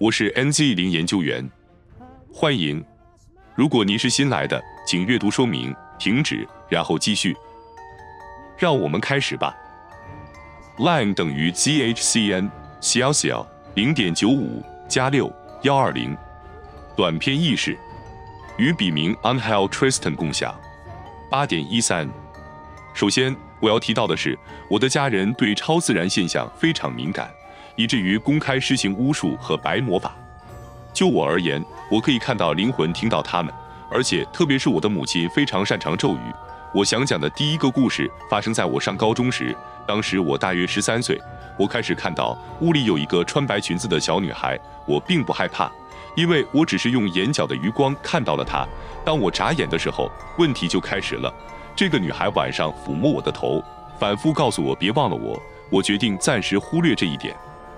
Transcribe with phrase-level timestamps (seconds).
[0.00, 1.46] 我是 NZ 零研究员，
[2.32, 2.82] 欢迎。
[3.54, 7.36] 如果您是新来的，请阅读说明，停止，然后继续。
[8.56, 9.54] 让我们开始吧。
[10.78, 12.48] line 等于 zhcn
[12.80, 15.30] 小小零点九五加六
[15.64, 16.16] 幺二零。
[16.96, 17.76] 短篇意识，
[18.56, 20.58] 与笔名 Unhel Tristan 共享。
[21.30, 22.08] 八点一三。
[22.94, 24.38] 首先，我要提到的是，
[24.70, 27.30] 我的家人对超自然现象非常敏感。
[27.80, 30.14] 以至于公开施行巫术和白魔法。
[30.92, 33.50] 就我而言，我可以看到灵魂，听到他们，
[33.90, 36.20] 而且特别是我的母亲非常擅长咒语。
[36.74, 39.56] 我想讲的第一个故事发生在我上高中时，
[39.88, 41.18] 当时我大约十三岁，
[41.58, 44.60] 我开始看到屋里有一个穿白裙子的小女孩。
[44.86, 45.72] 我并不害怕，
[46.14, 48.68] 因为我只是用眼角的余光看到了她。
[49.06, 51.32] 当我眨眼的时候，问题就开始了。
[51.74, 53.64] 这个女孩晚上抚摸我的头，
[53.98, 55.40] 反复告诉我别忘了我。
[55.70, 57.32] 我决定暂时忽略这一点。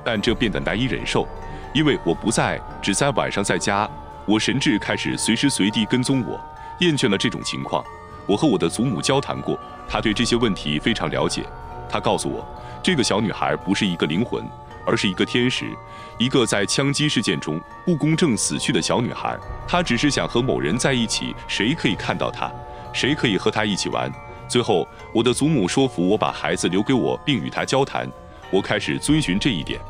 [0.05, 1.27] 但这变得难以忍受，
[1.73, 3.89] 因为我不在，只在晚上在家。
[4.25, 6.41] 我神智开始随时随地跟踪我，
[6.81, 7.85] 厌倦了这种情况。
[8.27, 11.45] 我和我的祖母交谈过，她对这些问题非常了解。
[11.89, 12.47] 她告诉我，
[12.83, 14.45] 这个小女孩不是一个灵魂，
[14.87, 15.67] 而是一个天使，
[16.19, 19.37] 一个在枪击事件中不公正死去的小女孩。
[19.67, 22.49] 她只是想和某人在一起，谁可以看到她，
[22.93, 24.09] 谁可以和她一起玩。
[24.47, 28.09] 最后，我的祖母说服我把孩子留给我，并与她交谈。
[28.51, 29.81] 我开始遵循这一点。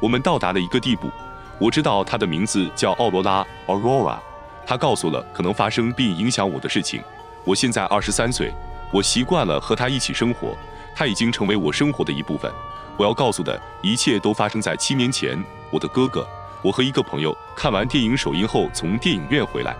[0.00, 1.10] 我们到达了一个地步，
[1.58, 4.18] 我知道她的名字叫奥罗拉 （Aurora）。
[4.66, 7.02] 她告诉了可能发生并影响我的事情。
[7.44, 8.52] 我现在二十三岁，
[8.92, 10.56] 我习惯了和她一起生活，
[10.94, 12.50] 她已经成为我生活的一部分。
[12.96, 15.42] 我要告诉的一切都发生在七年前。
[15.70, 16.26] 我的哥哥，
[16.62, 19.76] 我和一个朋友看完电影首映后从电影院回来。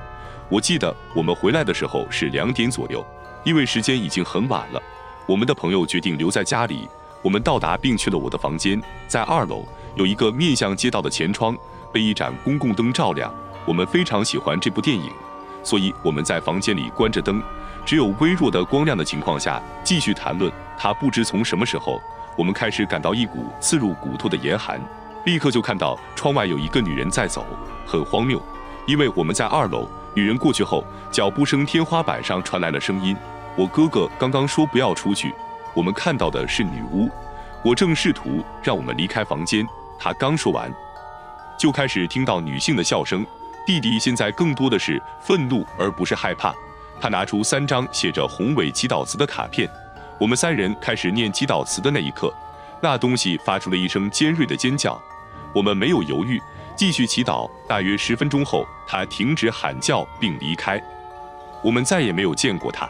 [0.48, 3.04] 我记得我们回来的时候是两点左右，
[3.44, 4.82] 因为时间已经很晚了。
[5.26, 6.88] 我们的朋友决定留在家里。
[7.22, 9.64] 我们到达并去了我的房间，在二楼
[9.94, 11.56] 有一个面向街道的前窗，
[11.92, 13.32] 被一盏公共灯照亮。
[13.66, 15.10] 我们非常喜欢这部电影，
[15.64, 17.42] 所以我们在房间里关着灯，
[17.84, 20.52] 只有微弱的光亮的情况下继续谈论。
[20.78, 22.00] 他不知从什么时候，
[22.36, 24.80] 我们开始感到一股刺入骨头的严寒，
[25.24, 27.44] 立刻就看到窗外有一个女人在走，
[27.84, 28.40] 很荒谬，
[28.86, 33.16] 因为我们在二楼，女人过去后，脚步声天花板上传来了声音。
[33.56, 35.34] 我哥哥刚刚说不要出去。
[35.76, 37.06] 我们看到的是女巫，
[37.62, 39.64] 我正试图让我们离开房间。
[39.98, 40.72] 他刚说完，
[41.58, 43.24] 就开始听到女性的笑声。
[43.66, 46.54] 弟弟现在更多的是愤怒，而不是害怕。
[46.98, 49.68] 他拿出三张写着宏伟祈祷词的卡片。
[50.18, 52.32] 我们三人开始念祈祷词的那一刻，
[52.80, 54.98] 那东西发出了一声尖锐的尖叫。
[55.54, 56.40] 我们没有犹豫，
[56.74, 57.50] 继续祈祷。
[57.68, 60.82] 大约十分钟后，他停止喊叫并离开。
[61.62, 62.88] 我们再也没有见过他。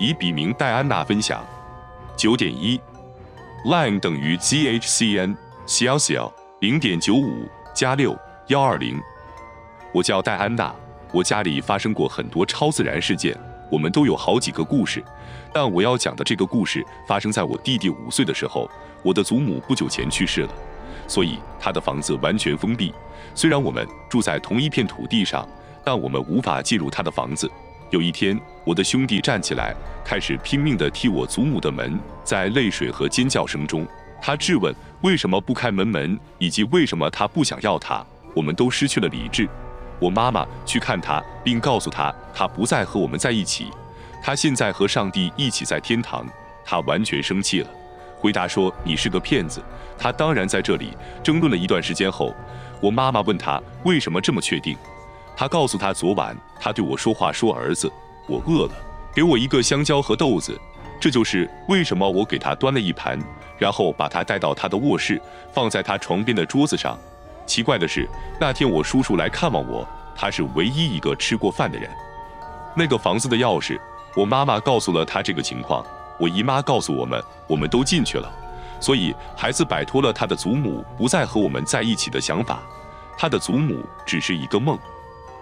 [0.00, 1.44] 以笔名戴安娜分享，
[2.16, 2.80] 九点一
[3.66, 8.98] ，line 等于 zhcn 小小零点九五加六幺二零。
[9.92, 10.74] 我叫戴安娜，
[11.12, 13.38] 我家里发生过很多超自然事件，
[13.70, 15.04] 我们都有好几个故事。
[15.52, 18.70] 但我要讲的这个故事发生在我弟弟五岁的时候，
[19.02, 20.54] 我的祖母不久前去世了，
[21.06, 22.94] 所以他的房子完全封闭。
[23.34, 25.46] 虽然我们住在同一片土地上，
[25.84, 27.50] 但我们无法进入他的房子。
[27.90, 29.74] 有一天，我的兄弟站起来，
[30.04, 31.98] 开始拼命地踢我祖母的门。
[32.22, 33.84] 在泪水和尖叫声中，
[34.22, 38.04] 他质问为什么不开门门，以及为什么他不想要他。
[38.32, 39.48] 我们都失去了理智。
[39.98, 43.66] 我妈妈去看他，并告诉他他不再和我们在一起，
[44.22, 46.24] 他现在和上帝一起在天堂。
[46.64, 47.68] 他完全生气了，
[48.16, 49.60] 回答说：“你是个骗子。”
[49.98, 50.96] 他当然在这里。
[51.24, 52.32] 争论了一段时间后，
[52.80, 54.76] 我妈妈问他为什么这么确定。
[55.40, 57.90] 他告诉他，昨晚他对我说话，说：“儿子，
[58.26, 58.72] 我饿了，
[59.14, 60.60] 给我一个香蕉和豆子。”
[61.00, 63.18] 这就是为什么我给他端了一盘，
[63.56, 65.18] 然后把他带到他的卧室，
[65.50, 66.94] 放在他床边的桌子上。
[67.46, 68.06] 奇怪的是，
[68.38, 71.88] 那天我叔叔来看望我，他是唯一一个吃过饭的人。
[72.76, 73.80] 那个房子的钥匙，
[74.14, 75.82] 我妈妈告诉了他这个情况。
[76.18, 78.30] 我姨妈告诉我们，我们都进去了，
[78.78, 82.60] 所以孩子摆脱了他的祖母不再和我们在一起的想法。
[83.16, 84.78] 他的祖母只是一个梦。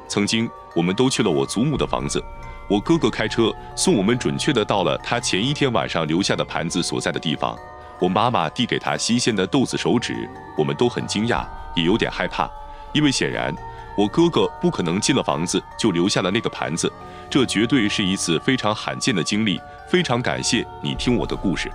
[0.09, 2.23] 曾经，我们都去了我祖母的房子。
[2.69, 7.57] 我哥哥开车送我们，准确的到了他前一天晚上留下的盘子所在的地方。
[7.99, 12.49] 我妈妈递给他新鲜的豆子手指，我们都很惊讶，也有点害怕，
[12.93, 13.55] 因为显然
[13.97, 16.93] 我哥哥不可能进了房子就留下了那个盘子。
[17.31, 19.61] 这绝对是一次非常罕见的经历。
[19.89, 21.73] 非常感谢你听我的故事。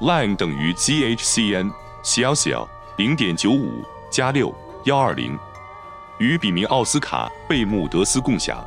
[0.00, 1.68] line 等于 zhcn
[2.04, 4.54] 小小零点九五加六
[4.84, 5.36] 幺二零。
[6.18, 8.64] 与笔名奥斯卡·贝穆德斯共享。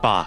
[0.00, 0.26] 八，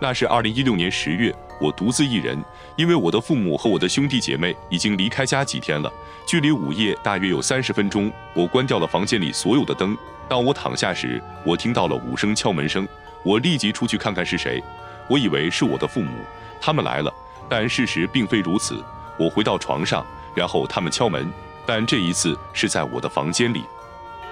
[0.00, 2.42] 那是二零一六年十月，我独自一人，
[2.76, 5.92] 因为我的父母和我的兄弟姐妹已经离开家几天了，
[6.26, 8.10] 距离午夜大约有三十分钟。
[8.32, 9.96] 我关掉了房间里所有的灯。
[10.26, 12.88] 当我躺下时，我听到了五声敲门声，
[13.22, 14.62] 我立即出去看看是谁。
[15.06, 16.12] 我以为是我的父母，
[16.60, 17.12] 他们来了，
[17.48, 18.82] 但事实并非如此。
[19.18, 20.04] 我回到床上，
[20.34, 21.30] 然后他们敲门，
[21.66, 23.64] 但这一次是在我的房间里。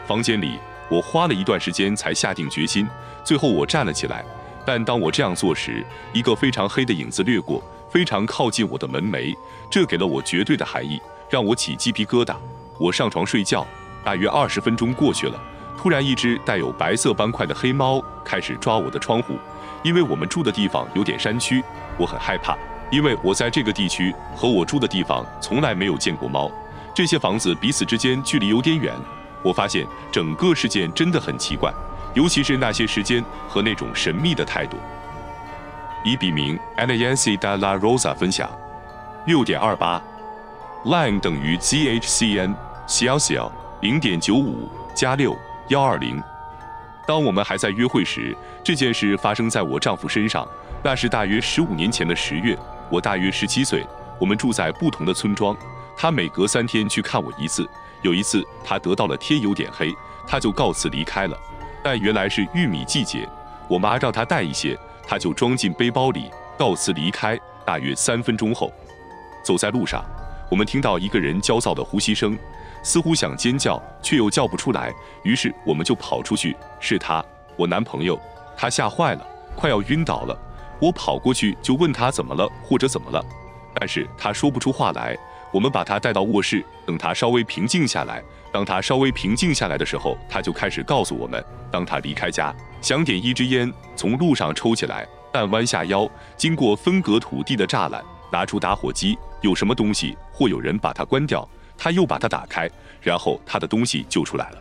[0.07, 2.87] 房间里，我花了一段时间才下定决心，
[3.25, 4.25] 最后我站了起来。
[4.65, 9.37] 但当我这样做时，一个非常黑的影子掠过，非常靠近我的门楣。
[9.71, 11.01] 这给了我绝对的含义，
[11.31, 12.35] 让我起鸡皮疙瘩。
[12.79, 13.67] 我上床睡觉，
[14.05, 15.41] 大约二十分钟过去了，
[15.79, 19.35] 突然一只带有白色斑块的黑猫开始抓我的窗户。
[19.83, 21.63] 因为我们住的地方有点山区，
[21.97, 22.57] 我很害怕，
[22.91, 26.51] 因为我在这个地区和我住的地方从来没有见过猫。
[26.93, 28.93] 这些房子彼此之间距离有点远，
[29.43, 31.73] 我发现整个事件真的很奇怪。
[32.15, 34.79] 尤其是那些时间和那种神秘的态度。
[36.03, 38.49] 以笔名 Anayansi da la Rosa 分享，
[39.27, 40.03] 六点二八
[40.87, 42.55] ，line 等于 zhcn
[42.87, 43.53] 小小
[43.83, 45.37] 零点九五加六
[45.69, 46.23] 幺二零。
[47.07, 48.35] 当我们还在约会时，
[48.65, 50.49] 这件事发生在我丈夫身上。
[50.83, 52.57] 那是大约十五年前的十月，
[52.89, 53.85] 我大约十七岁，
[54.19, 55.55] 我们住在不同的村庄。
[55.97, 57.69] 他每隔三天去看我一次。
[58.07, 59.93] 有一次，他得到了天有点黑，
[60.29, 61.37] 他就告辞离开了。
[61.83, 63.29] 但原来是玉米季节，
[63.69, 67.39] 我妈让他带一些，他就装进背包里，告辞离开。
[67.65, 68.73] 大约三分钟后，
[69.43, 70.05] 走在路上，
[70.49, 72.39] 我们听到一个人焦躁的呼吸声，
[72.81, 74.95] 似乎想尖叫，却又叫不出来。
[75.25, 77.25] 于是我们就跑出去，是他，
[77.57, 78.17] 我男朋友。
[78.57, 79.27] 他吓坏了，
[79.57, 80.39] 快要晕倒了。
[80.81, 83.21] 我跑过去就问他怎么了，或者怎么了，
[83.75, 85.19] 但是他说不出话来。
[85.53, 88.23] 我们把他带到卧室，等他稍微平静下来。
[88.53, 98.03] 当他稍微平静下来的时候，他就开始告诉我们：当他离开家，想点一支烟，从路上抽起来，但弯下腰，经过分隔土地的栅栏，
[98.33, 101.47] 拿出打火机，有什么东西或有人把它关掉，
[101.77, 102.71] 他又把它打开，
[103.03, 104.59] 然后他的东西就出来了。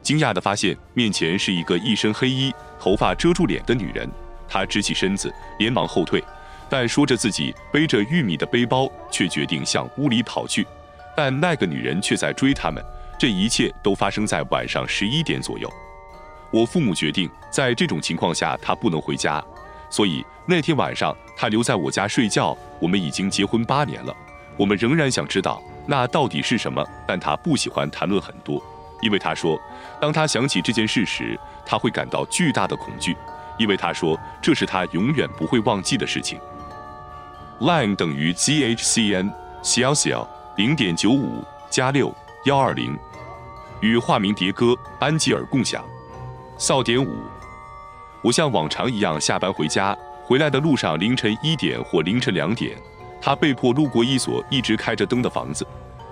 [0.00, 4.08] 惊讶地发现面前是一个一身黑衣、头发遮住脸的女人，
[4.48, 6.22] 她直起身子，连忙后退，
[6.70, 10.66] 但说着自己背着玉米的背包，却决定向屋里跑去，
[11.16, 12.84] 但那个女人却在追他们。
[13.18, 15.68] 这一切都发生在晚上十一点左右。
[16.50, 19.42] 我父母决定，在这种情况下他不能回家，
[19.90, 22.56] 所以那天晚上他留在我家睡觉。
[22.80, 24.14] 我们已经结婚八年了，
[24.56, 28.62] 我们仍然想知道那到底是什么，但他不喜欢谈论很多，
[29.02, 29.60] 因为他说，
[30.00, 33.16] 当他想起这件事时，他会感到巨大的恐惧，
[33.58, 36.38] 因为他说这是他永远不会忘记的事情。
[37.60, 39.30] Line 等于 zhcn
[39.62, 42.14] 小小零点九五加六
[42.44, 42.96] 幺二零。
[43.80, 44.66] 与化名迭戈·
[44.98, 45.84] 安吉尔共享。
[46.56, 47.22] 扫点五，
[48.22, 52.76] 我像往常一样下班回家，回来的路上凌晨一点或凌晨两点，
[53.20, 55.64] 他被迫路过一所一直开着灯的房子。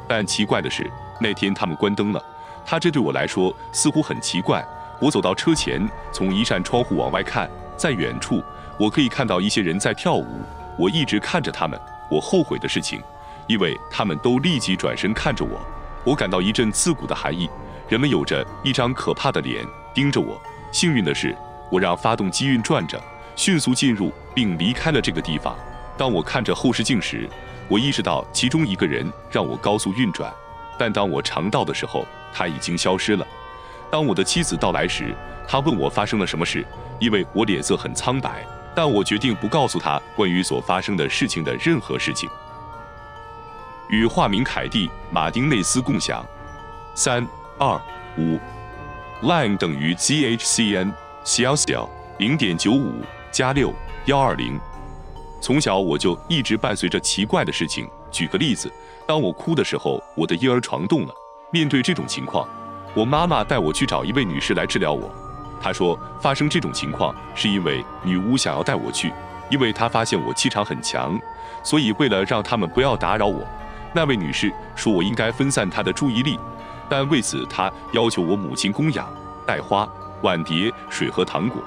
[0.06, 0.88] 但奇怪的是，
[1.20, 2.24] 那天他们关灯了。
[2.64, 4.64] 他这对我来说似乎很奇怪。
[5.00, 8.40] 我走到车前，从一扇窗户往外看，在远处
[8.78, 10.40] 我可以看到一些人在跳舞。
[10.78, 11.80] 我一直看着他们。
[12.08, 13.02] 我后悔的事情，
[13.48, 15.60] 因为他们都立即转身看着我。
[16.04, 17.50] 我感到一阵刺骨的寒意，
[17.88, 20.40] 人们有着一张可怕的脸盯着我。
[20.70, 21.36] 幸运的是，
[21.70, 23.00] 我让发动机运转着，
[23.34, 25.56] 迅速进入并离开了这个地方。
[25.98, 27.28] 当我看着后视镜时，
[27.68, 30.32] 我意识到其中一个人让我高速运转，
[30.78, 33.26] 但当我尝到的时候，他已经消失了。
[33.90, 35.12] 当我的妻子到来时，
[35.48, 36.64] 她问我发生了什么事，
[37.00, 38.44] 因为我脸色很苍白，
[38.76, 42.28] 但我决定不告诉他关于所发生的事情的任何事情。
[43.88, 46.22] 与化名凯蒂·马丁内斯共享，
[46.94, 47.26] 三
[47.58, 47.80] 二
[48.18, 48.38] 五
[49.22, 50.92] ，line 等于 zhcn
[51.24, 53.00] 小小零点九五
[53.32, 53.72] 加六
[54.04, 54.60] 幺二零。
[55.40, 57.88] 从小我就一直伴随着奇怪的事情。
[58.10, 58.70] 举个例子，
[59.06, 61.14] 当我哭的时候，我的婴儿床动了。
[61.50, 62.46] 面对这种情况，
[62.94, 65.10] 我妈妈带我去找一位女士来治疗我。
[65.60, 69.12] 他说，发生这种情况是因为女巫想要带我去，
[69.50, 71.18] 因为她发现我气场很强，
[71.62, 73.44] 所以为了让他们不要打扰我。
[73.92, 76.38] 那位女士说：“我应该分散她的注意力，
[76.88, 79.08] 但为此她要求我母亲供养、
[79.46, 79.88] 带花、
[80.22, 81.62] 碗碟、水和糖果。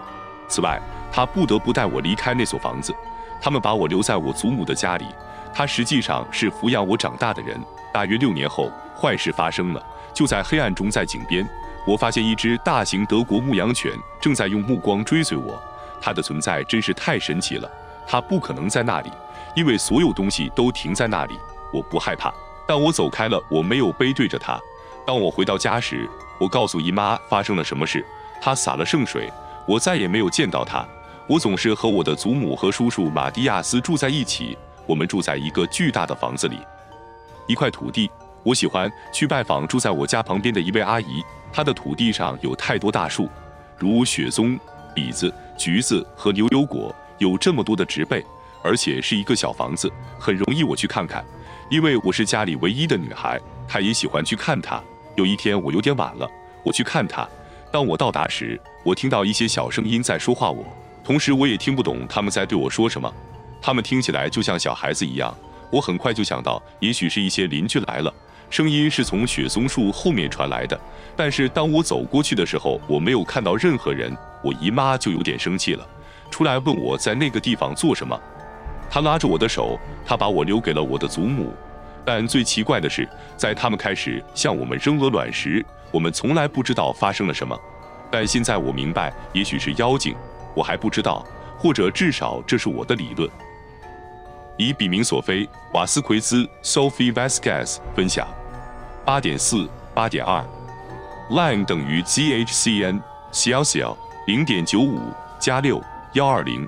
[0.48, 0.80] 此外，
[1.12, 2.94] 她不得不带我离开那所房子。
[3.42, 5.06] 他们把我留在我祖母的家里。
[5.54, 7.60] 她实际上是抚养我长大的人。
[7.92, 9.84] 大约六年后，坏事发生了。
[10.14, 11.48] 就在黑暗中，在井边，
[11.86, 15.62] 我发现一只大型德国牧羊犬正在用目光追随我。
[16.02, 17.70] 它的存在真是太神奇了。
[18.08, 19.12] 它不可能在那里，
[19.56, 21.38] 因为所有东西都停在那里。”
[21.72, 22.34] 我不害怕，
[22.68, 23.40] 但我走开了。
[23.50, 24.60] 我没有背对着它。
[25.06, 26.10] 当我回到家时，
[26.40, 28.04] 我告诉姨妈发生了什么事。
[28.42, 29.32] 她洒了圣水，
[29.68, 30.84] 我再也没有见到它。
[31.28, 34.58] 我总是和我的祖母和叔叔马蒂亚斯住在一起，
[34.88, 36.58] 我们住在一个巨大的房子里，
[37.46, 38.10] 一块土地。
[38.44, 43.30] 我喜欢去拜访住在我家旁边的一位阿姨，她的土地上有太多大树，
[43.78, 44.58] 如雪松、
[44.96, 48.24] 李子、橘子和牛油果，有这么多的植被，
[48.64, 51.24] 而且是一个小房子，很容易我去看看，
[51.70, 53.40] 因为我是家里唯一的女孩。
[53.68, 54.82] 她也喜欢去看她。
[55.16, 56.30] 有一天我有点晚了，
[56.64, 57.28] 我去看她。
[57.72, 60.66] 当我到达时，我听到一些小声音在说话，我
[61.04, 63.14] 同时我也听不懂他们在对我说什么，
[63.62, 65.36] 他们听起来就像小孩子一样。
[65.72, 68.12] 我很快就想到，也许是一些邻居来了。
[68.50, 70.80] 声音是从雪松树后面传来的，
[71.16, 74.16] 但是当我走过去的时候，我没有看到任何人。
[74.42, 75.86] 我姨妈就有点生气了，
[76.32, 78.20] 出来问我在那个地方做什么。
[78.90, 81.54] 她拉着我的手，她把我留给了我的祖母。
[82.06, 87.56] 但最奇怪的是，在他们开始向我们扔鹅卵石，我们从来不知道发生了什么。
[88.10, 90.16] 但现在我明白，也许是妖精，
[90.56, 91.24] 我还不知道，
[91.58, 93.30] 或者至少这是我的理论。
[94.58, 98.28] 以笔名索菲·瓦斯奎兹 （Sophie Vasquez） 分享。
[99.06, 100.44] 八点四八点二
[101.32, 103.02] ，line 等于 zhcn
[103.32, 105.00] 小小零点九五
[105.40, 105.82] 加六
[106.14, 106.68] 幺二零。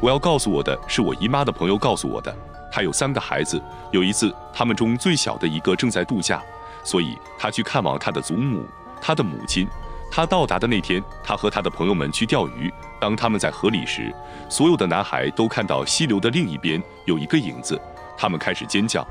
[0.00, 2.34] 我要告诉我的是我姨妈的朋友告诉我的，
[2.72, 3.60] 她有三个孩子。
[3.90, 6.42] 有一次，他们中最小的一个正在度假，
[6.82, 8.64] 所以她去看望她的祖母，
[9.00, 9.68] 她的母亲。
[10.10, 12.72] 她到达的那天，她和她的朋友们去钓鱼。
[13.00, 14.14] 当他们在河里时，
[14.48, 17.78] 所有的男孩都看到溪流的另一边有一个影子，
[18.16, 19.06] 他们开始尖叫。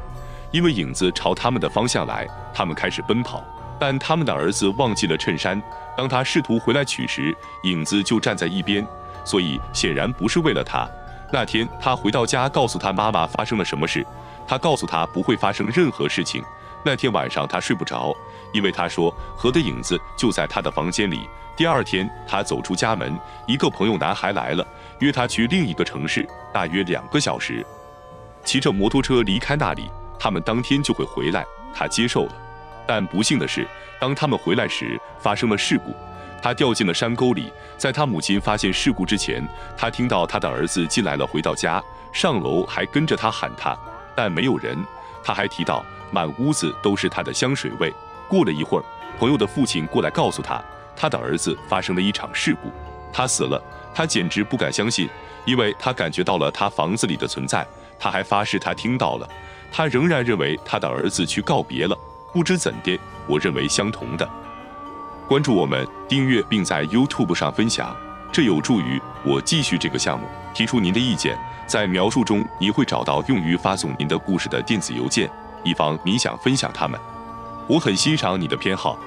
[0.51, 3.43] 因为影子朝他们的方向来，他们开始奔跑，
[3.79, 5.62] 但他们的儿子忘记了衬衫。
[5.98, 8.86] 当他试图回来取时，影子就站在一边，
[9.24, 10.88] 所以显然不是为了他。
[11.31, 14.05] 那天他回到家，告诉他妈妈发生了什么事。
[14.48, 16.43] 他告诉他不会发生任何事情。
[16.84, 18.13] 那天晚上他睡不着，
[18.51, 21.22] 因为他说河的影子就在他的房间里。
[21.55, 23.17] 第二天他走出家门，
[23.48, 24.65] 一个朋友男孩来了，
[25.00, 27.65] 约他去另一个城市，大约两个小时，
[28.43, 29.89] 骑着摩托车离开那里。
[30.24, 32.32] 他们当天就会回来，他接受了。
[32.86, 33.68] 但不幸的是，
[34.00, 35.96] 当他们回来时发生了事故，
[36.44, 37.51] 他掉进了山沟里。
[37.75, 39.44] 在他母亲发现事故之前，
[39.75, 43.75] 他听到他的儿子进来了，回到家上楼还跟着他喊他，
[44.16, 44.78] 但没有人。
[45.24, 47.92] 他还提到满屋子都是他的香水味。
[48.30, 48.86] 过了一会儿，
[49.18, 50.63] 朋友的父亲过来告诉他，
[50.96, 52.70] 他的儿子发生了一场事故，
[53.12, 53.60] 他死了。
[53.92, 55.10] 他简直不敢相信，
[55.46, 57.66] 因为他感觉到了他房子里的存在。
[57.98, 59.28] 他还发誓他听到了。
[59.72, 61.98] 他仍然认为他的儿子去告别了。
[62.34, 64.30] 不知怎的，我认为相同的。
[65.28, 67.96] 关注我们，订阅并在 YouTube 上分享，
[68.32, 70.28] 这有助于我继续这个项目。
[70.54, 75.30] 提出您的意见，在描述中你会找到用于发送您的故事的电子邮件，
[75.63, 77.00] 以防你想分享它们。
[77.68, 78.98] 我很欣赏你的偏好。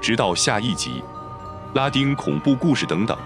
[0.00, 1.02] 直到下一集，
[1.74, 3.16] 拉丁恐怖故事等等。